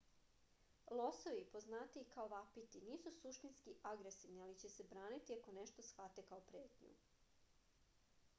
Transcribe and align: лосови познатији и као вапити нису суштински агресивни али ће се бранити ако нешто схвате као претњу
лосови 0.99 1.43
познатији 1.55 2.01
и 2.03 2.07
као 2.15 2.31
вапити 2.31 2.81
нису 2.87 3.13
суштински 3.27 3.77
агресивни 3.91 4.43
али 4.47 4.57
ће 4.65 4.73
се 4.79 4.87
бранити 4.95 5.37
ако 5.39 5.57
нешто 5.61 5.87
схвате 5.93 6.27
као 6.33 6.43
претњу 6.51 6.91